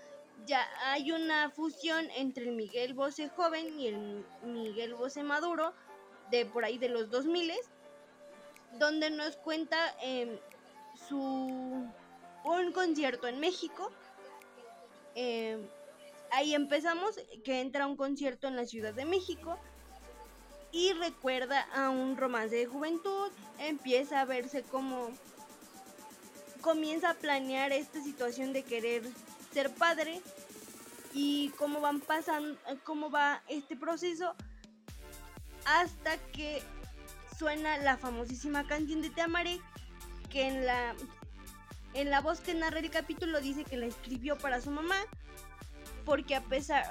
[0.45, 5.73] ya hay una fusión entre el Miguel Bosé joven y el Miguel Bosé maduro
[6.29, 7.51] de por ahí de los 2000
[8.77, 10.37] donde nos cuenta em,
[11.07, 11.17] su
[12.45, 13.91] un concierto en México.
[15.15, 15.67] Em,
[16.31, 19.59] ahí empezamos que entra un concierto en la Ciudad de México
[20.71, 25.09] y recuerda a un romance de juventud, empieza a verse como
[26.61, 29.03] comienza a planear esta situación de querer
[29.53, 30.21] ser padre
[31.13, 34.35] y cómo van pasando, cómo va este proceso
[35.65, 36.61] hasta que
[37.37, 39.59] suena la famosísima canción de Te amaré
[40.29, 40.95] que en la
[41.95, 44.97] en la voz que narra el capítulo dice que la escribió para su mamá
[46.05, 46.85] porque a pesar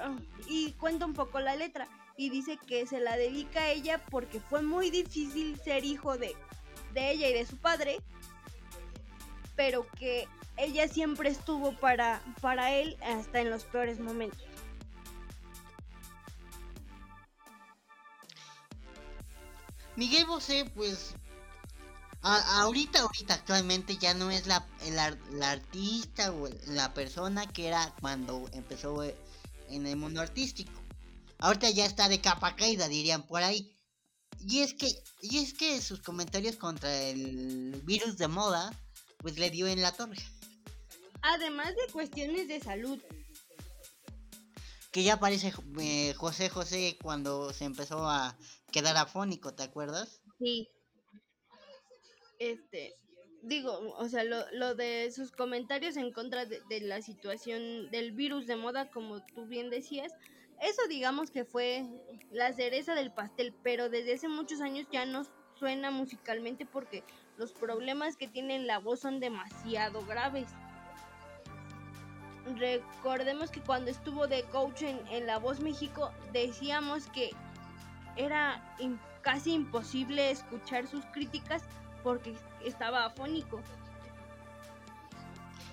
[0.47, 1.87] y cuenta un poco la letra
[2.19, 6.35] y dice que se la dedica a ella porque fue muy difícil ser hijo de,
[6.93, 8.01] de ella y de su padre,
[9.55, 10.27] pero que
[10.57, 14.43] ella siempre estuvo para, para él hasta en los peores momentos.
[19.95, 21.15] Miguel Bosé, pues
[22.21, 28.49] ahorita, ahorita actualmente ya no es la, la, artista o la persona que era cuando
[28.51, 30.78] empezó en el mundo artístico.
[31.39, 33.75] Ahorita ya está de capa caída, dirían por ahí.
[34.41, 34.87] Y es que,
[35.21, 38.71] y es que sus comentarios contra el virus de moda,
[39.17, 40.17] pues le dio en la torre.
[41.21, 42.99] Además de cuestiones de salud.
[44.91, 48.37] Que ya aparece eh, José José cuando se empezó a
[48.71, 50.21] quedar afónico, ¿te acuerdas?
[50.39, 50.67] Sí.
[52.39, 52.95] Este,
[53.43, 58.13] digo, o sea, lo, lo de sus comentarios en contra de, de, la situación del
[58.13, 60.11] virus de moda, como tú bien decías,
[60.61, 61.85] eso digamos que fue
[62.31, 67.03] la cereza del pastel, pero desde hace muchos años ya no suena musicalmente porque
[67.37, 70.47] los problemas que tiene la voz son demasiado graves.
[72.57, 77.31] recordemos que cuando estuvo de coach en, La Voz México, decíamos que
[78.15, 78.75] era
[79.21, 81.63] casi imposible escuchar sus críticas
[82.03, 82.35] porque
[82.65, 83.61] estaba afónico.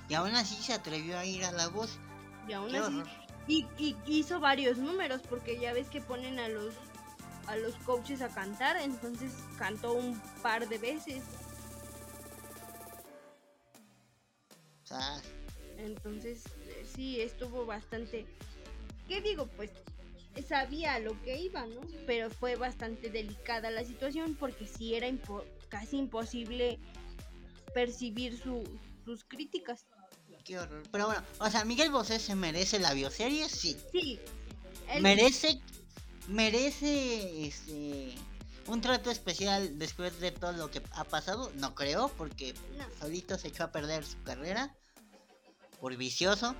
[0.08, 1.98] Y aún así se atrevió a ir a La Voz.
[2.46, 3.02] Y aún así.
[3.48, 6.74] Y, y, hizo varios números porque ya ves que ponen a los
[7.46, 11.22] a los coaches a cantar, entonces cantó un par de veces.
[15.78, 18.26] Entonces, eh, sí, estuvo bastante...
[19.06, 19.46] ¿Qué digo?
[19.56, 19.70] Pues
[20.46, 21.80] sabía lo que iba, ¿no?
[22.06, 25.08] Pero fue bastante delicada la situación porque sí era
[25.68, 26.78] casi imposible
[27.74, 29.86] percibir sus críticas.
[30.46, 30.82] Qué horror.
[30.92, 33.76] Pero bueno, o sea, Miguel Bosé se merece la bioserie, sí.
[33.90, 34.20] Sí.
[35.00, 35.60] Merece,
[36.28, 38.14] merece, este,
[38.68, 41.50] un trato especial después de todo lo que ha pasado.
[41.56, 42.54] No creo, porque
[43.00, 44.72] solito se echó a perder su carrera
[45.80, 46.54] por vicioso.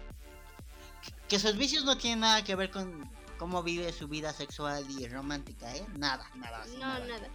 [1.29, 3.09] Que sus vicios no tienen nada que ver con
[3.39, 5.87] cómo vive su vida sexual y romántica, ¿eh?
[5.97, 6.65] Nada, nada.
[6.73, 7.29] no, nada.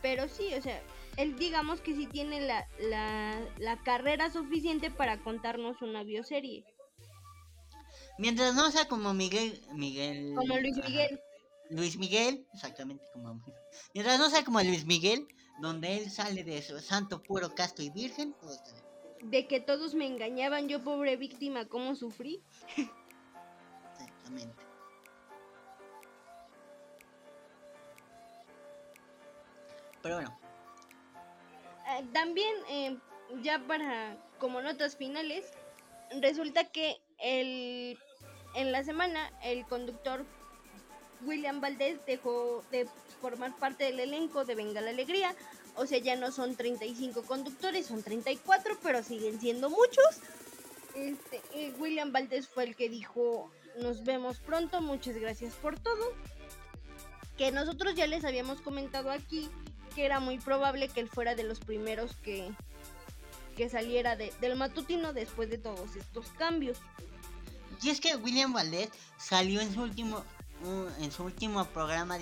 [0.00, 0.82] Pero sí, o sea,
[1.16, 6.64] él digamos que sí tiene la, la, la carrera suficiente para contarnos una bioserie.
[8.18, 10.34] Mientras no sea como Miguel, Miguel.
[10.34, 11.20] Como Luis Miguel.
[11.70, 13.42] Luis Miguel, exactamente como.
[13.94, 15.26] Mientras no sea como Luis Miguel,
[15.60, 18.92] donde él sale de su santo, puro, casto y virgen, todo está bien
[19.22, 22.42] de que todos me engañaban, yo pobre víctima, ¿cómo sufrí?
[23.92, 24.56] Exactamente.
[30.02, 30.41] Pero bueno.
[31.88, 32.96] Eh, también, eh,
[33.42, 35.44] ya para como notas finales,
[36.20, 37.98] resulta que el,
[38.54, 40.24] en la semana el conductor
[41.24, 42.88] William Valdés dejó de
[43.20, 45.34] formar parte del elenco de Venga la Alegría
[45.76, 50.04] o sea, ya no son 35 conductores, son 34, pero siguen siendo muchos.
[50.94, 51.40] Este,
[51.78, 56.12] William Valdés fue el que dijo, nos vemos pronto, muchas gracias por todo.
[57.38, 59.48] Que nosotros ya les habíamos comentado aquí
[59.94, 62.50] que era muy probable que él fuera de los primeros que,
[63.56, 66.78] que saliera del matutino después de todos estos cambios.
[67.82, 70.24] Y es que William Valdés salió en su último
[71.00, 72.18] en su último programa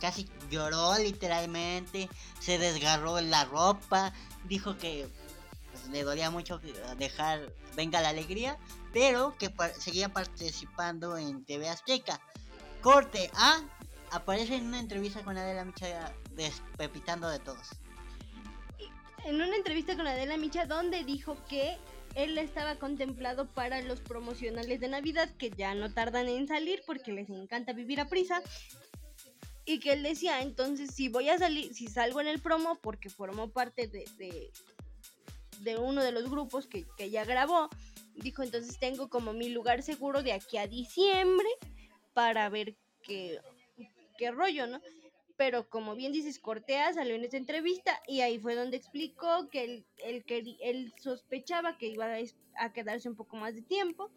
[0.00, 2.08] casi lloró literalmente,
[2.40, 4.12] se desgarró la ropa,
[4.44, 5.08] dijo que
[5.72, 6.60] pues, le dolía mucho
[6.98, 8.58] dejar Venga la Alegría,
[8.92, 12.20] pero que seguía participando en TV Azteca.
[12.82, 13.62] Corte A,
[14.14, 17.70] aparece en una entrevista con Adela Micha despepitando de todos.
[19.24, 21.76] En una entrevista con Adela Micha donde dijo que
[22.14, 27.12] él estaba contemplado para los promocionales de Navidad que ya no tardan en salir porque
[27.12, 28.40] les encanta vivir a prisa.
[29.66, 33.08] Y que él decía, entonces si voy a salir, si salgo en el promo porque
[33.08, 34.04] formó parte de,
[35.60, 37.68] de, uno de los grupos que, ya grabó,
[38.14, 41.48] dijo, entonces tengo como mi lugar seguro de aquí a diciembre
[42.12, 43.40] para ver qué,
[44.16, 44.80] qué rollo, ¿no?
[45.36, 49.64] pero como bien dices, Cortea salió en esta entrevista y ahí fue donde explicó que
[49.64, 52.06] él, él, que él sospechaba que iba
[52.56, 54.10] a quedarse un poco más de tiempo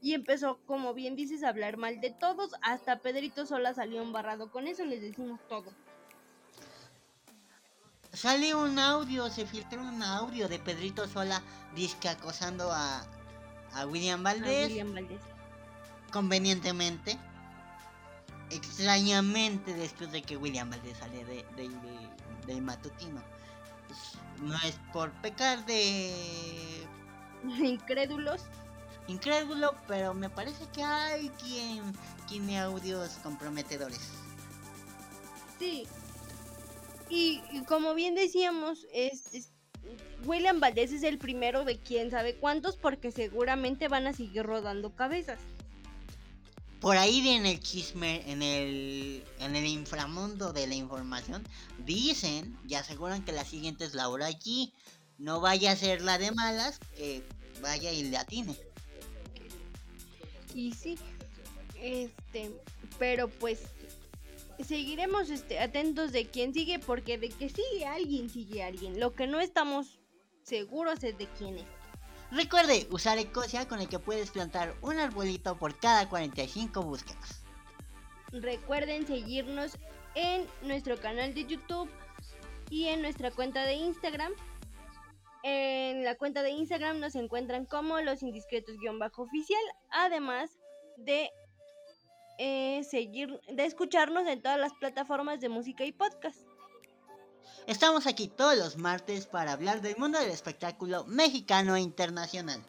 [0.00, 4.50] y empezó, como bien dices, a hablar mal de todos, hasta Pedrito Sola salió embarrado
[4.50, 5.70] con eso, les decimos todo.
[8.12, 11.40] Sale un audio, se filtró un audio de Pedrito Sola
[11.76, 13.06] disque acosando a,
[13.74, 14.64] a William Valdés.
[14.64, 15.20] A William Valdés.
[16.10, 17.16] Convenientemente
[18.52, 21.44] extrañamente después de que William Valdez sale de,
[22.46, 23.22] de, matutino.
[24.40, 26.86] No es por pecar de...
[27.58, 28.42] Incrédulos.
[29.08, 31.82] Incrédulo, pero me parece que hay quien
[32.28, 34.00] tiene audios comprometedores.
[35.58, 35.86] Sí.
[37.08, 39.52] Y, como bien decíamos, es,
[40.24, 44.94] William Valdez es el primero de quién sabe cuántos porque seguramente van a seguir rodando
[44.94, 45.38] cabezas.
[46.82, 51.44] Por ahí en el chisme, en el, en el inframundo de la información,
[51.78, 54.72] dicen y aseguran que la siguiente es Laura G.
[55.16, 57.22] No vaya a ser la de malas, que
[57.60, 58.56] vaya y le atine.
[60.56, 60.98] Y sí,
[61.80, 62.50] este,
[62.98, 63.60] pero pues
[64.66, 68.98] seguiremos este, atentos de quién sigue, porque de que sigue alguien, sigue alguien.
[68.98, 70.00] Lo que no estamos
[70.42, 71.81] seguros es de quién es.
[72.34, 77.42] Recuerde usar Ecosia con el que puedes plantar un arbolito por cada 45 búsquedas.
[78.32, 79.76] Recuerden seguirnos
[80.14, 81.90] en nuestro canal de YouTube
[82.70, 84.32] y en nuestra cuenta de Instagram.
[85.42, 90.58] En la cuenta de Instagram nos encuentran como los indiscretos-oficial, además
[90.96, 91.28] de
[92.38, 96.40] eh, seguir, de escucharnos en todas las plataformas de música y podcast.
[97.66, 102.62] Estamos aquí todos los martes para hablar del mundo del espectáculo mexicano e internacional.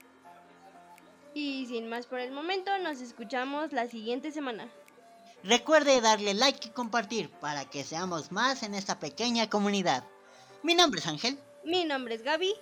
[1.33, 4.69] Y sin más por el momento, nos escuchamos la siguiente semana.
[5.43, 10.03] Recuerde darle like y compartir para que seamos más en esta pequeña comunidad.
[10.61, 11.37] Mi nombre es Ángel.
[11.65, 12.53] Mi nombre es Gaby.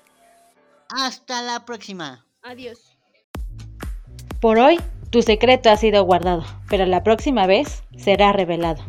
[0.89, 2.25] Hasta la próxima.
[2.41, 2.97] Adiós.
[4.39, 4.79] Por hoy,
[5.11, 8.83] tu secreto ha sido guardado, pero la próxima vez será revelado.